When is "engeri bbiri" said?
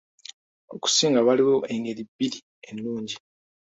1.73-2.39